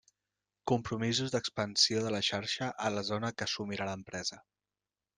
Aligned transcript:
Compromisos 0.71 1.35
d'expansió 1.35 2.03
de 2.07 2.15
la 2.17 2.23
xarxa 2.31 2.73
a 2.89 2.91
la 2.97 3.07
zona 3.13 3.35
que 3.39 3.49
assumirà 3.51 3.93
l'empresa. 3.93 4.45